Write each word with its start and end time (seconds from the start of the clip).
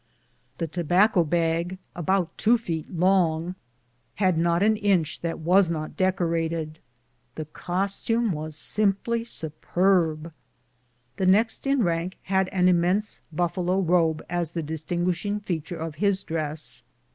The 0.57 0.65
tobacco 0.65 1.23
bag, 1.23 1.77
about 1.95 2.35
two 2.35 2.57
feet 2.57 2.89
long, 2.89 3.53
had 4.15 4.35
not 4.35 4.63
an 4.63 4.77
inch 4.77 5.21
that 5.21 5.37
was 5.37 5.69
not 5.69 5.95
decorated. 5.95 6.79
The 7.35 7.45
costume 7.45 8.31
was 8.31 8.55
simply 8.55 9.23
superb. 9.23 10.33
The 11.17 11.27
next 11.27 11.67
in 11.67 11.83
rank 11.83 12.17
had 12.23 12.47
an 12.47 12.67
immense 12.67 13.21
buffalo 13.31 13.79
robe 13.79 14.25
as 14.27 14.53
the 14.53 14.63
distinguishing 14.63 15.39
feature 15.39 15.77
of 15.77 15.93
his 16.01 16.23
dress. 16.23 16.81